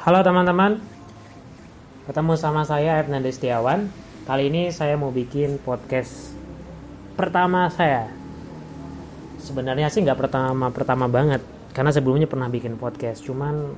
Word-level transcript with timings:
Halo 0.00 0.24
teman-teman, 0.24 0.80
ketemu 2.08 2.32
sama 2.32 2.64
saya 2.64 3.04
Hernando 3.04 3.28
Setiawan. 3.28 3.92
Kali 4.24 4.48
ini 4.48 4.72
saya 4.72 4.96
mau 4.96 5.12
bikin 5.12 5.60
podcast 5.60 6.32
pertama 7.20 7.68
saya. 7.68 8.08
Sebenarnya 9.44 9.92
sih 9.92 10.00
nggak 10.00 10.16
pertama-pertama 10.16 11.04
banget, 11.04 11.44
karena 11.76 11.92
sebelumnya 11.92 12.24
pernah 12.24 12.48
bikin 12.48 12.80
podcast, 12.80 13.20
cuman 13.28 13.76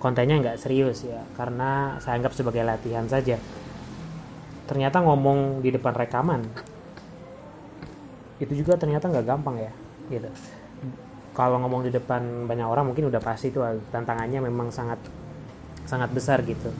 kontennya 0.00 0.40
nggak 0.40 0.64
serius 0.64 1.04
ya, 1.04 1.20
karena 1.36 2.00
saya 2.00 2.24
anggap 2.24 2.32
sebagai 2.32 2.64
latihan 2.64 3.04
saja. 3.04 3.36
Ternyata 4.64 5.04
ngomong 5.04 5.60
di 5.60 5.68
depan 5.68 5.92
rekaman 5.92 6.40
itu 8.40 8.64
juga 8.64 8.80
ternyata 8.80 9.12
nggak 9.12 9.28
gampang 9.28 9.60
ya, 9.60 9.72
gitu 10.08 10.32
kalau 11.34 11.58
ngomong 11.66 11.84
di 11.84 11.90
depan 11.90 12.46
banyak 12.46 12.62
orang 12.62 12.86
mungkin 12.86 13.10
udah 13.10 13.18
pasti 13.18 13.50
itu 13.50 13.58
tantangannya 13.90 14.38
memang 14.38 14.70
sangat 14.70 15.02
sangat 15.84 16.10
besar 16.12 16.40
gitu. 16.44 16.72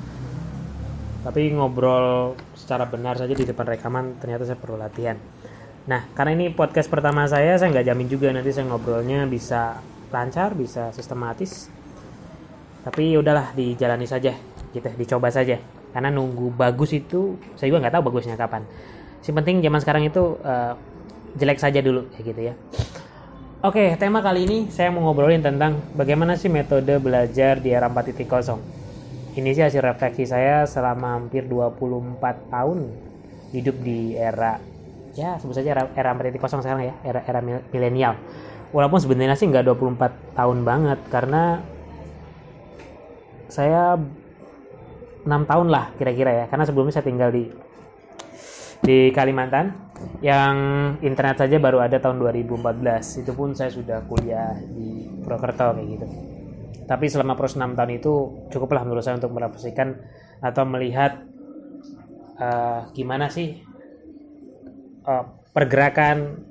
Tapi 1.25 1.57
ngobrol 1.57 2.37
secara 2.53 2.85
benar 2.85 3.17
saja 3.17 3.33
di 3.33 3.49
depan 3.49 3.65
rekaman 3.65 4.21
ternyata 4.21 4.45
saya 4.45 4.61
perlu 4.61 4.77
latihan. 4.77 5.17
Nah 5.89 6.05
karena 6.13 6.37
ini 6.37 6.53
podcast 6.53 6.93
pertama 6.93 7.25
saya 7.25 7.57
saya 7.57 7.73
nggak 7.73 7.87
jamin 7.89 8.09
juga 8.09 8.29
nanti 8.29 8.53
saya 8.53 8.69
ngobrolnya 8.69 9.25
bisa 9.25 9.81
lancar 10.13 10.53
bisa 10.53 10.93
sistematis. 10.93 11.73
Tapi 12.85 13.17
udahlah 13.17 13.57
dijalani 13.57 14.05
saja 14.05 14.37
gitu 14.77 14.89
dicoba 15.01 15.33
saja. 15.33 15.57
Karena 15.97 16.13
nunggu 16.13 16.53
bagus 16.53 16.93
itu 16.93 17.41
saya 17.57 17.73
juga 17.73 17.89
nggak 17.89 17.95
tahu 17.97 18.05
bagusnya 18.13 18.37
kapan. 18.37 18.69
Si 19.25 19.33
penting 19.33 19.65
zaman 19.65 19.81
sekarang 19.81 20.05
itu 20.05 20.37
uh, 20.45 20.77
jelek 21.41 21.57
saja 21.57 21.81
dulu 21.81 22.05
kayak 22.13 22.25
gitu 22.37 22.41
ya. 22.53 22.55
Oke, 23.65 23.97
tema 23.97 24.21
kali 24.21 24.45
ini 24.45 24.59
saya 24.69 24.93
mau 24.93 25.09
ngobrolin 25.09 25.41
tentang 25.41 25.81
bagaimana 25.97 26.37
sih 26.37 26.53
metode 26.53 27.01
belajar 27.01 27.65
di 27.65 27.73
era 27.73 27.89
4.0 27.89 28.84
ini 29.35 29.51
sih 29.51 29.67
hasil 29.67 29.83
refleksi 29.83 30.25
saya 30.31 30.63
selama 30.67 31.19
hampir 31.19 31.47
24 31.51 32.55
tahun 32.55 32.79
hidup 33.51 33.77
di 33.83 34.15
era 34.15 34.59
ya 35.15 35.39
sebut 35.39 35.55
saja 35.55 35.75
era, 35.75 35.83
era 35.95 36.11
4.0 36.15 36.39
sekarang 36.63 36.83
ya 36.91 36.95
era 37.07 37.21
era 37.27 37.41
milenial. 37.43 38.19
Walaupun 38.75 38.99
sebenarnya 38.99 39.39
sih 39.39 39.47
nggak 39.47 39.71
24 39.71 40.35
tahun 40.35 40.59
banget 40.67 40.99
karena 41.07 41.63
saya 43.47 43.95
6 43.95 45.31
tahun 45.31 45.67
lah 45.71 45.95
kira-kira 45.95 46.31
ya. 46.31 46.45
Karena 46.51 46.67
sebelumnya 46.67 46.95
saya 46.99 47.07
tinggal 47.07 47.31
di 47.31 47.47
di 48.85 49.09
Kalimantan 49.15 49.73
yang 50.21 50.57
internet 51.01 51.41
saja 51.41 51.57
baru 51.57 51.81
ada 51.81 51.97
tahun 52.03 52.21
2014 52.21 53.23
itu 53.25 53.33
pun 53.33 53.57
saya 53.57 53.73
sudah 53.73 54.05
kuliah 54.05 54.53
di 54.61 55.09
Purwokerto 55.25 55.73
kayak 55.73 55.89
gitu 55.89 56.34
tapi 56.85 57.09
selama 57.09 57.37
proses 57.37 57.61
6 57.61 57.77
tahun 57.77 57.93
itu 57.99 58.13
cukuplah 58.53 58.85
menurut 58.85 59.05
saya 59.05 59.19
untuk 59.19 59.33
merefleksikan 59.33 59.99
atau 60.45 60.65
melihat 60.69 61.25
uh, 62.41 62.89
gimana 62.93 63.29
sih 63.33 63.61
uh, 65.07 65.25
pergerakan 65.55 66.51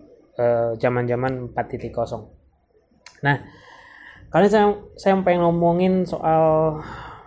zaman-zaman 0.81 1.53
uh, 1.53 1.61
4.0 1.61 3.21
nah 3.21 3.37
kali 4.33 4.49
saya 4.49 4.73
saya 4.97 5.13
pengen 5.21 5.45
ngomongin 5.45 6.09
soal 6.09 6.81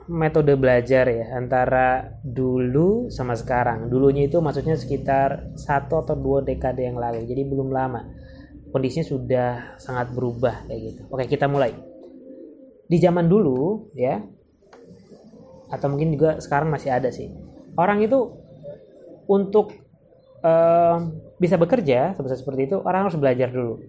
metode 0.06 0.54
belajar 0.54 1.06
ya 1.10 1.34
antara 1.34 2.18
dulu 2.22 3.10
sama 3.10 3.34
sekarang. 3.34 3.90
Dulunya 3.90 4.30
itu 4.30 4.38
maksudnya 4.38 4.78
sekitar 4.78 5.54
satu 5.58 6.06
atau 6.06 6.14
dua 6.14 6.46
dekade 6.46 6.86
yang 6.86 6.98
lalu, 6.98 7.26
jadi 7.26 7.42
belum 7.42 7.74
lama. 7.74 8.06
Kondisinya 8.70 9.06
sudah 9.06 9.50
sangat 9.78 10.14
berubah 10.14 10.66
kayak 10.70 10.80
gitu. 10.82 11.02
Oke, 11.10 11.26
kita 11.26 11.50
mulai 11.50 11.74
di 12.86 12.96
zaman 13.02 13.26
dulu 13.26 13.90
ya 13.98 14.22
atau 15.66 15.86
mungkin 15.90 16.14
juga 16.14 16.38
sekarang 16.38 16.70
masih 16.70 16.94
ada 16.94 17.10
sih. 17.10 17.30
Orang 17.74 18.00
itu 18.00 18.32
untuk 19.26 19.74
uh, 20.46 20.96
bisa 21.36 21.58
bekerja 21.58 22.14
seperti 22.16 22.70
itu 22.70 22.76
orang 22.80 23.10
harus 23.10 23.18
belajar 23.18 23.50
dulu. 23.50 23.82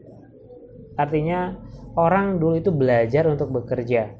Artinya 0.97 1.53
orang 1.93 2.41
dulu 2.41 2.57
itu 2.57 2.73
belajar 2.73 3.29
untuk 3.29 3.53
bekerja. 3.53 4.17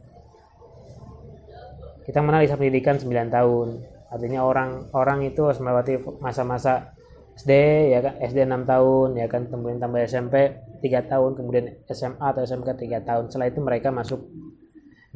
Kita 2.06 2.24
mengenal 2.24 2.46
di 2.46 2.50
pendidikan 2.54 2.96
9 2.96 3.34
tahun. 3.34 3.68
Artinya 4.08 4.48
orang 4.48 4.88
orang 4.96 5.28
itu 5.28 5.44
harus 5.44 5.60
melewati 5.60 6.00
masa-masa 6.24 6.96
SD 7.36 7.52
ya 7.92 8.00
kan? 8.00 8.14
SD 8.24 8.48
6 8.48 8.64
tahun 8.64 9.10
ya 9.20 9.28
kan? 9.28 9.52
Kemudian 9.52 9.84
tambah 9.84 10.00
SMP 10.08 10.56
3 10.80 11.12
tahun 11.12 11.32
kemudian 11.36 11.66
SMA 11.92 12.24
atau 12.24 12.42
SMK 12.48 12.70
3 12.80 13.04
tahun. 13.04 13.24
Setelah 13.28 13.50
itu 13.52 13.60
mereka 13.60 13.92
masuk 13.92 14.24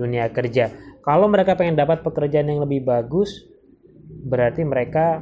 dunia 0.02 0.26
kerja. 0.34 0.74
Kalau 1.06 1.30
mereka 1.30 1.54
pengen 1.54 1.78
dapat 1.78 2.02
pekerjaan 2.02 2.50
yang 2.50 2.62
lebih 2.66 2.86
bagus, 2.86 3.46
berarti 4.26 4.66
mereka 4.66 5.22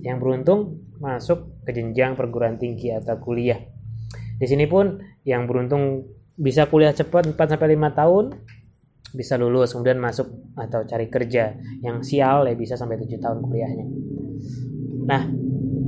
yang 0.00 0.20
beruntung 0.20 0.84
masuk 0.96 1.64
ke 1.64 1.76
jenjang 1.76 2.16
perguruan 2.16 2.56
tinggi 2.56 2.92
atau 2.92 3.20
kuliah. 3.20 3.60
Di 4.36 4.46
sini 4.48 4.64
pun 4.68 5.00
yang 5.24 5.44
beruntung 5.48 6.08
bisa 6.36 6.68
kuliah 6.68 6.92
cepat 6.92 7.32
4 7.32 7.36
sampai 7.36 7.76
5 7.76 8.00
tahun 8.00 8.24
bisa 9.16 9.40
lulus 9.40 9.72
kemudian 9.72 9.96
masuk 9.96 10.28
atau 10.56 10.84
cari 10.84 11.08
kerja. 11.08 11.56
Yang 11.80 12.12
sial 12.12 12.44
ya 12.48 12.54
bisa 12.56 12.76
sampai 12.76 13.00
7 13.00 13.16
tahun 13.16 13.38
kuliahnya. 13.40 13.86
Nah, 15.08 15.22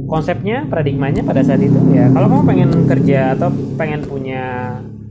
konsepnya 0.08 0.64
paradigmanya 0.64 1.20
pada 1.20 1.44
saat 1.44 1.60
itu 1.60 1.76
ya 1.92 2.08
kalau 2.08 2.26
kamu 2.32 2.44
pengen 2.48 2.70
kerja 2.88 3.36
atau 3.36 3.52
pengen 3.76 4.00
punya 4.08 4.44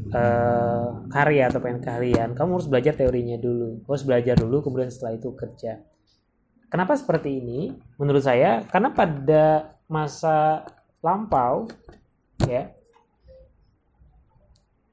uh, 0.09 0.76
karya 1.07 1.49
atau 1.49 1.59
pengen 1.63 1.81
kalian 1.83 2.35
kamu 2.37 2.59
harus 2.59 2.69
belajar 2.69 2.93
teorinya 2.95 3.37
dulu. 3.39 3.83
Harus 3.87 4.03
belajar 4.03 4.35
dulu 4.37 4.63
kemudian 4.63 4.91
setelah 4.91 5.17
itu 5.17 5.33
kerja. 5.33 5.81
Kenapa 6.67 6.99
seperti 6.99 7.39
ini? 7.39 7.71
Menurut 7.95 8.23
saya 8.23 8.63
karena 8.67 8.91
pada 8.91 9.75
masa 9.87 10.67
lampau 10.99 11.71
ya 12.43 12.75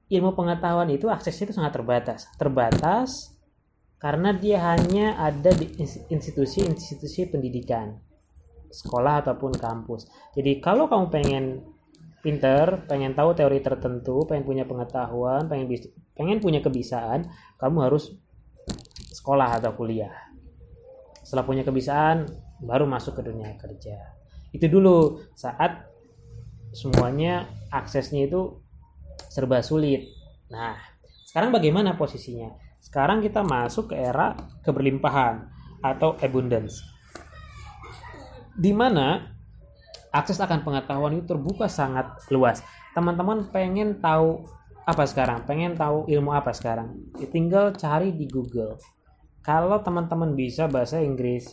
ilmu 0.08 0.36
pengetahuan 0.38 0.86
itu 0.94 1.10
aksesnya 1.10 1.50
itu 1.50 1.54
sangat 1.58 1.74
terbatas. 1.74 2.30
Terbatas 2.38 3.34
karena 3.98 4.36
dia 4.36 4.60
hanya 4.74 5.16
ada 5.18 5.50
di 5.50 5.74
institusi-institusi 6.12 7.32
pendidikan 7.32 7.98
sekolah 8.68 9.22
ataupun 9.24 9.54
kampus. 9.56 10.10
Jadi 10.34 10.58
kalau 10.58 10.90
kamu 10.90 11.06
pengen 11.08 11.44
pinter, 12.24 12.88
pengen 12.88 13.12
tahu 13.12 13.36
teori 13.36 13.60
tertentu, 13.60 14.24
pengen 14.24 14.48
punya 14.48 14.64
pengetahuan, 14.64 15.44
pengen 15.44 15.68
pengen 16.16 16.40
punya 16.40 16.64
kebisaan, 16.64 17.28
kamu 17.60 17.84
harus 17.84 18.16
sekolah 19.12 19.60
atau 19.60 19.76
kuliah. 19.76 20.12
Setelah 21.20 21.44
punya 21.44 21.60
kebisaan, 21.60 22.24
baru 22.64 22.88
masuk 22.88 23.20
ke 23.20 23.22
dunia 23.28 23.52
kerja. 23.60 24.16
Itu 24.48 24.72
dulu 24.72 25.20
saat 25.36 25.84
semuanya 26.72 27.44
aksesnya 27.68 28.24
itu 28.24 28.64
serba 29.28 29.60
sulit. 29.60 30.08
Nah, 30.48 30.80
sekarang 31.28 31.52
bagaimana 31.52 31.98
posisinya? 31.98 32.56
Sekarang 32.80 33.20
kita 33.20 33.44
masuk 33.44 33.92
ke 33.92 33.96
era 34.00 34.32
keberlimpahan 34.64 35.44
atau 35.84 36.16
abundance. 36.22 36.80
Di 38.54 38.70
mana 38.70 39.33
akses 40.14 40.38
akan 40.38 40.62
pengetahuan 40.62 41.18
itu 41.18 41.34
terbuka 41.34 41.66
sangat 41.66 42.14
luas. 42.30 42.62
Teman-teman 42.94 43.50
pengen 43.50 43.98
tahu 43.98 44.46
apa 44.86 45.04
sekarang? 45.10 45.42
Pengen 45.42 45.74
tahu 45.74 46.06
ilmu 46.06 46.30
apa 46.30 46.54
sekarang? 46.54 46.94
Ya, 47.18 47.26
tinggal 47.26 47.74
cari 47.74 48.14
di 48.14 48.30
Google. 48.30 48.78
Kalau 49.42 49.82
teman-teman 49.82 50.38
bisa 50.38 50.70
bahasa 50.70 51.02
Inggris, 51.02 51.50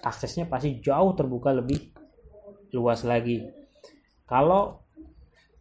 aksesnya 0.00 0.48
pasti 0.48 0.80
jauh 0.80 1.12
terbuka 1.12 1.52
lebih 1.52 1.92
luas 2.72 3.04
lagi. 3.04 3.44
Kalau 4.24 4.80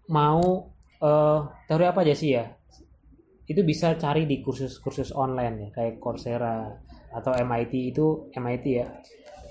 mau 0.07 0.71
uh, 1.03 1.39
teori 1.67 1.85
apa 1.85 2.07
aja 2.07 2.15
sih 2.15 2.31
ya? 2.31 2.47
Itu 3.47 3.63
bisa 3.67 3.95
cari 3.99 4.23
di 4.23 4.39
kursus-kursus 4.39 5.11
online 5.15 5.67
ya, 5.67 5.69
kayak 5.71 5.99
Coursera 5.99 6.67
atau 7.11 7.31
MIT 7.31 7.73
itu 7.95 8.27
MIT 8.35 8.65
ya, 8.67 8.87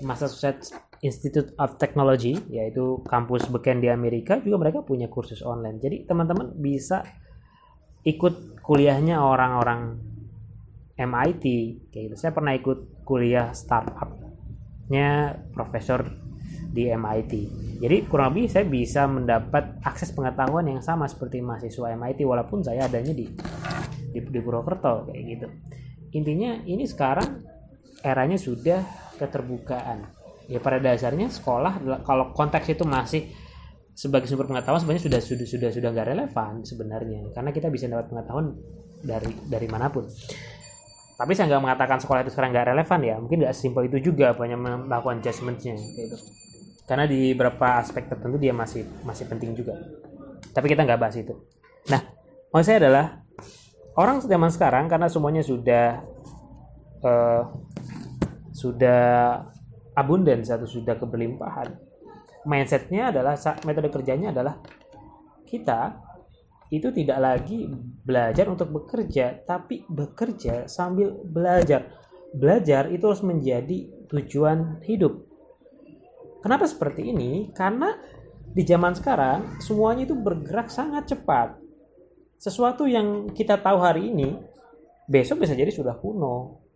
Massachusetts 0.05 0.69
Institute 1.05 1.53
of 1.61 1.77
Technology 1.77 2.37
yaitu 2.49 3.01
kampus 3.05 3.45
beken 3.49 3.83
di 3.83 3.89
Amerika 3.91 4.41
juga 4.41 4.57
mereka 4.57 4.79
punya 4.81 5.07
kursus 5.11 5.45
online. 5.45 5.77
Jadi 5.77 6.09
teman-teman 6.09 6.57
bisa 6.57 7.05
ikut 8.07 8.61
kuliahnya 8.63 9.21
orang-orang 9.21 9.99
MIT 10.97 11.43
kayak 11.93 12.03
gitu. 12.11 12.15
Saya 12.17 12.33
pernah 12.33 12.57
ikut 12.57 13.05
kuliah 13.05 13.53
startupnya 13.53 15.37
profesor 15.53 16.05
di 16.73 16.89
MIT 16.89 17.33
jadi 17.77 18.09
kurang 18.09 18.33
lebih 18.33 18.49
saya 18.49 18.65
bisa 18.65 19.05
mendapat 19.05 19.77
akses 19.85 20.09
pengetahuan 20.09 20.65
yang 20.65 20.81
sama 20.81 21.05
seperti 21.05 21.45
mahasiswa 21.45 21.93
MIT 21.93 22.25
walaupun 22.25 22.65
saya 22.65 22.89
adanya 22.89 23.13
di 23.13 23.29
di, 24.09 24.19
di 24.19 24.39
Purwokerto 24.41 25.05
kayak 25.05 25.23
gitu. 25.29 25.47
Intinya 26.17 26.57
ini 26.65 26.89
sekarang 26.89 27.45
eranya 28.01 28.37
sudah 28.41 28.81
keterbukaan 29.21 30.16
ya 30.47 30.59
pada 30.63 30.79
dasarnya 30.79 31.27
sekolah 31.27 32.03
kalau 32.07 32.31
konteks 32.31 32.71
itu 32.71 32.87
masih 32.87 33.27
sebagai 33.97 34.29
sumber 34.29 34.45
pengetahuan 34.45 34.77
sebenarnya 34.77 35.03
sudah 35.09 35.21
sudah 35.25 35.47
sudah 35.49 35.69
sudah 35.73 35.89
nggak 35.89 36.07
relevan 36.13 36.61
sebenarnya. 36.61 37.33
Karena 37.33 37.49
kita 37.49 37.67
bisa 37.73 37.89
dapat 37.89 38.13
pengetahuan 38.13 38.53
dari 39.01 39.33
dari 39.49 39.67
mana 39.67 39.89
pun. 39.89 40.05
Tapi 41.17 41.33
saya 41.33 41.49
nggak 41.49 41.63
mengatakan 41.65 41.97
sekolah 41.97 42.21
itu 42.21 42.29
sekarang 42.29 42.53
nggak 42.53 42.77
relevan 42.77 42.99
ya. 43.01 43.15
Mungkin 43.17 43.37
nggak 43.41 43.57
simpel 43.57 43.89
itu 43.89 43.97
juga 44.13 44.37
banyak 44.37 44.85
melakukan 44.85 45.17
adjustmentnya 45.17 45.73
gitu. 45.73 46.17
Karena 46.85 47.09
di 47.09 47.33
beberapa 47.33 47.81
aspek 47.81 48.05
tertentu 48.05 48.37
dia 48.37 48.53
masih 48.53 48.85
masih 49.01 49.25
penting 49.25 49.57
juga. 49.57 49.73
Tapi 50.53 50.65
kita 50.69 50.85
nggak 50.85 51.01
bahas 51.01 51.17
itu. 51.17 51.33
Nah 51.89 52.05
maksud 52.53 52.69
saya 52.69 52.77
adalah 52.85 53.05
orang 53.97 54.21
zaman 54.21 54.53
sekarang 54.53 54.85
karena 54.85 55.09
semuanya 55.09 55.41
sudah 55.41 56.05
uh, 57.01 57.49
sudah 58.53 59.41
abundance 59.97 60.53
atau 60.53 60.69
sudah 60.69 60.93
keberlimpahan 60.95 61.97
mindsetnya 62.47 63.11
adalah 63.11 63.35
metode 63.67 63.91
kerjanya 63.91 64.31
adalah 64.31 64.55
kita 65.43 66.07
itu 66.67 66.91
tidak 66.91 67.19
lagi 67.19 67.63
belajar 68.03 68.51
untuk 68.51 68.71
bekerja, 68.71 69.43
tapi 69.47 69.87
bekerja 69.87 70.67
sambil 70.67 71.15
belajar. 71.23 71.87
Belajar 72.35 72.91
itu 72.91 73.07
harus 73.07 73.23
menjadi 73.23 73.87
tujuan 74.11 74.83
hidup. 74.83 75.23
Kenapa 76.43 76.67
seperti 76.67 77.07
ini? 77.07 77.55
Karena 77.55 77.95
di 78.51 78.63
zaman 78.67 78.95
sekarang 78.99 79.63
semuanya 79.63 80.11
itu 80.11 80.15
bergerak 80.15 80.67
sangat 80.67 81.07
cepat. 81.07 81.55
Sesuatu 82.35 82.83
yang 82.83 83.31
kita 83.31 83.63
tahu 83.63 83.79
hari 83.79 84.11
ini 84.11 84.35
besok 85.07 85.47
bisa 85.47 85.55
jadi 85.55 85.71
sudah 85.71 85.95
kuno. 85.95 86.67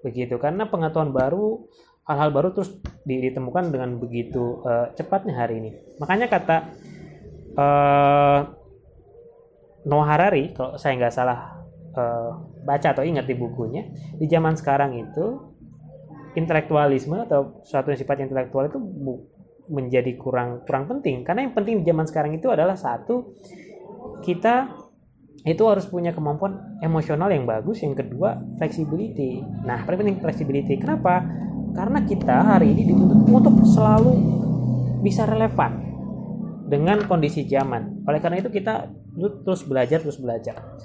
Begitu 0.00 0.40
karena 0.40 0.64
pengetahuan 0.64 1.12
baru, 1.12 1.68
hal-hal 2.08 2.32
baru 2.32 2.56
terus 2.56 2.72
ditemukan 3.04 3.68
dengan 3.68 4.00
begitu 4.00 4.64
uh, 4.64 4.88
cepatnya 4.96 5.36
hari 5.36 5.60
ini. 5.60 5.70
Makanya 6.00 6.26
kata 6.32 6.56
uh, 7.52 8.40
Noah 9.84 10.08
Harari 10.08 10.56
kalau 10.56 10.80
saya 10.80 10.96
nggak 10.96 11.14
salah 11.14 11.68
uh, 11.92 12.32
baca 12.64 12.96
atau 12.96 13.04
ingat 13.04 13.28
di 13.28 13.36
bukunya 13.36 13.92
di 14.16 14.24
zaman 14.24 14.56
sekarang 14.56 14.96
itu 14.96 15.52
intelektualisme 16.36 17.28
atau 17.28 17.60
suatu 17.64 17.92
yang 17.92 18.00
sifat 18.00 18.24
intelektual 18.24 18.72
itu 18.72 18.80
menjadi 19.68 20.16
kurang 20.16 20.64
kurang 20.64 20.88
penting. 20.88 21.28
Karena 21.28 21.44
yang 21.44 21.52
penting 21.52 21.84
di 21.84 21.84
zaman 21.84 22.08
sekarang 22.08 22.32
itu 22.36 22.48
adalah 22.48 22.76
satu 22.76 23.36
kita 24.24 24.88
itu 25.46 25.62
harus 25.64 25.86
punya 25.86 26.10
kemampuan 26.10 26.80
emosional 26.82 27.30
yang 27.30 27.46
bagus 27.46 27.84
yang 27.84 27.94
kedua 27.94 28.36
flexibility. 28.58 29.44
Nah 29.64 29.84
paling 29.84 29.98
penting 30.02 30.18
flexibility. 30.24 30.80
Kenapa 30.80 31.24
karena 31.72 32.04
kita 32.04 32.44
hari 32.44 32.74
ini 32.74 32.92
dituntut 32.92 33.28
untuk 33.28 33.54
selalu 33.64 34.12
bisa 35.02 35.24
relevan 35.24 35.88
dengan 36.68 37.08
kondisi 37.08 37.48
zaman. 37.48 38.04
Oleh 38.04 38.20
karena 38.20 38.44
itu 38.44 38.52
kita 38.52 38.92
terus 39.18 39.64
belajar 39.64 40.04
terus 40.04 40.20
belajar 40.20 40.78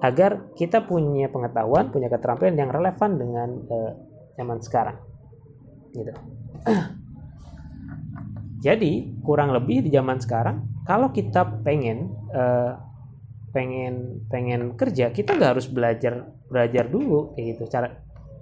agar 0.00 0.56
kita 0.56 0.88
punya 0.88 1.28
pengetahuan, 1.28 1.92
punya 1.92 2.08
keterampilan 2.08 2.56
yang 2.56 2.72
relevan 2.72 3.10
dengan 3.20 3.48
uh, 3.68 3.92
zaman 4.34 4.58
sekarang. 4.64 4.96
Gitu. 5.92 6.12
Jadi 8.64 9.20
kurang 9.20 9.52
lebih 9.52 9.84
di 9.84 9.92
zaman 9.92 10.20
sekarang, 10.20 10.84
kalau 10.88 11.12
kita 11.12 11.64
pengen 11.64 12.12
uh, 12.32 12.80
pengen 13.52 14.24
pengen 14.32 14.76
kerja, 14.76 15.12
kita 15.12 15.36
nggak 15.36 15.52
harus 15.56 15.68
belajar 15.68 16.32
belajar 16.48 16.84
dulu 16.88 17.36
kayak 17.36 17.46
gitu 17.56 17.64
cara 17.68 17.88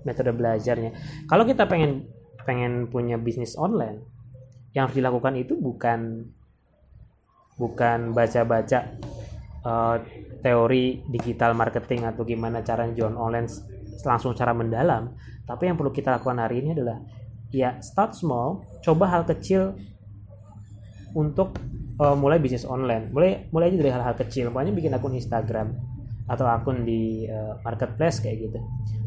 metode 0.08 0.32
belajarnya. 0.32 0.96
Kalau 1.28 1.44
kita 1.44 1.69
pengen 1.69 2.08
pengen 2.49 2.88
punya 2.88 3.20
bisnis 3.20 3.60
online, 3.60 4.00
yang 4.72 4.88
harus 4.88 4.96
dilakukan 4.96 5.37
itu 5.37 5.52
bukan 5.60 6.25
bukan 7.60 8.16
baca-baca 8.16 8.96
uh, 9.66 9.96
teori 10.40 11.05
digital 11.10 11.52
marketing 11.52 12.06
atau 12.08 12.22
gimana 12.25 12.64
cara 12.64 12.87
jual 12.88 13.12
online 13.19 13.50
langsung 14.06 14.31
cara 14.31 14.55
mendalam 14.55 15.10
tapi 15.43 15.66
yang 15.66 15.75
perlu 15.75 15.90
kita 15.90 16.14
lakukan 16.14 16.38
hari 16.38 16.62
ini 16.62 16.70
adalah 16.78 17.02
ya 17.50 17.82
start 17.82 18.14
small 18.14 18.62
coba 18.78 19.10
hal 19.10 19.26
kecil 19.26 19.75
untuk 21.19 21.58
uh, 21.99 22.16
mulai 22.16 22.38
bisnis 22.38 22.64
online. 22.64 23.10
Mulai 23.10 23.50
mulai 23.50 23.69
aja 23.70 23.76
dari 23.78 23.90
hal-hal 23.93 24.14
kecil. 24.16 24.50
Pokoknya 24.55 24.72
bikin 24.72 24.94
akun 24.94 25.14
Instagram 25.19 25.75
atau 26.28 26.44
akun 26.44 26.84
di 26.84 27.25
uh, 27.25 27.56
marketplace 27.64 28.20
kayak 28.20 28.36
gitu. 28.46 28.58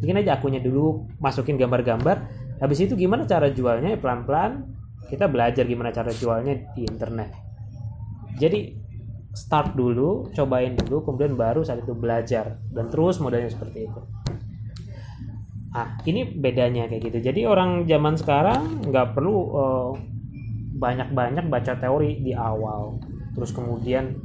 Bikin 0.01 0.17
aja 0.17 0.41
akunnya 0.41 0.59
dulu 0.59 1.05
masukin 1.21 1.55
gambar-gambar 1.55 2.17
habis 2.57 2.81
itu 2.81 2.97
gimana 2.97 3.29
cara 3.29 3.53
jualnya? 3.53 3.93
Pelan-pelan 3.97 4.65
kita 5.07 5.29
belajar 5.29 5.63
gimana 5.69 5.93
cara 5.93 6.09
jualnya 6.09 6.73
di 6.73 6.85
internet. 6.89 7.29
Jadi 8.41 8.73
start 9.31 9.77
dulu 9.77 10.33
cobain 10.35 10.75
dulu 10.75 11.07
kemudian 11.07 11.39
baru 11.39 11.63
saat 11.63 11.85
itu 11.85 11.95
belajar 11.95 12.59
dan 12.73 12.91
terus 12.91 13.21
modelnya 13.21 13.47
seperti 13.47 13.87
itu. 13.87 14.01
Ah 15.71 15.95
ini 16.03 16.27
bedanya 16.27 16.89
kayak 16.91 17.01
gitu. 17.11 17.17
Jadi 17.31 17.47
orang 17.47 17.87
zaman 17.87 18.19
sekarang 18.19 18.91
nggak 18.91 19.15
perlu 19.15 19.35
uh, 19.55 19.91
banyak-banyak 20.81 21.45
baca 21.47 21.77
teori 21.77 22.19
di 22.25 22.33
awal 22.35 22.99
terus 23.37 23.53
kemudian 23.55 24.19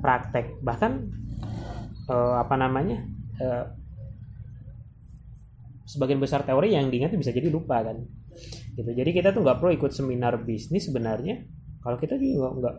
praktek. 0.00 0.62
Bahkan 0.64 0.92
uh, 2.10 2.34
apa 2.40 2.54
namanya? 2.58 3.02
Uh, 3.36 3.66
sebagian 5.86 6.18
besar 6.18 6.42
teori 6.42 6.74
yang 6.74 6.90
diingat 6.90 7.14
bisa 7.14 7.30
jadi 7.30 7.46
lupa 7.46 7.78
kan. 7.80 8.02
Gitu. 8.74 8.90
Jadi 8.90 9.10
kita 9.14 9.30
tuh 9.30 9.46
nggak 9.46 9.62
perlu 9.62 9.72
ikut 9.78 9.94
seminar 9.94 10.42
bisnis 10.42 10.90
sebenarnya. 10.90 11.46
Kalau 11.80 11.96
kita 11.96 12.18
juga 12.18 12.50
nggak 12.52 12.74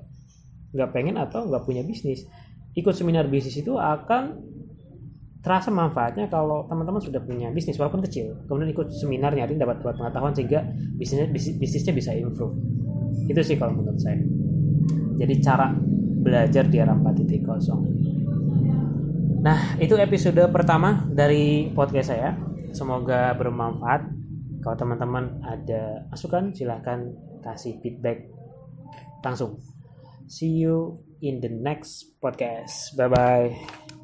nggak 0.75 0.89
pengen 0.91 1.15
atau 1.15 1.47
nggak 1.47 1.63
punya 1.63 1.81
bisnis. 1.87 2.27
Ikut 2.75 2.93
seminar 2.93 3.25
bisnis 3.31 3.57
itu 3.57 3.79
akan 3.79 4.43
terasa 5.41 5.71
manfaatnya 5.71 6.27
kalau 6.27 6.67
teman-teman 6.67 6.99
sudah 6.99 7.23
punya 7.23 7.47
bisnis 7.55 7.79
walaupun 7.79 8.03
kecil. 8.03 8.35
Kemudian 8.45 8.75
ikut 8.75 8.91
seminar 8.91 9.31
nyari 9.31 9.55
dapat 9.55 9.79
dapat 9.79 9.95
pengetahuan 9.95 10.35
sehingga 10.35 10.59
bisnisnya 10.99 11.31
bisnisnya 11.55 11.93
bisa 11.95 12.11
improve. 12.11 12.59
Itu 13.31 13.39
sih 13.41 13.55
kalau 13.55 13.73
menurut 13.73 13.97
saya. 13.97 14.19
Jadi 15.17 15.33
cara 15.41 15.71
belajar 16.21 16.67
di 16.67 16.77
era 16.77 16.91
4.0 16.93 17.96
nah 19.47 19.79
itu 19.79 19.95
episode 19.95 20.43
pertama 20.51 21.07
dari 21.07 21.71
podcast 21.71 22.11
saya 22.11 22.35
semoga 22.75 23.31
bermanfaat 23.39 24.11
kalau 24.59 24.75
teman-teman 24.75 25.39
ada 25.47 26.03
masukan 26.11 26.51
silahkan 26.51 27.15
kasih 27.39 27.79
feedback 27.79 28.27
langsung 29.23 29.63
See 30.27 30.59
you 30.59 30.99
in 31.23 31.39
the 31.39 31.47
next 31.47 32.19
podcast. 32.19 32.91
Bye 32.99 33.07
bye. 33.07 33.95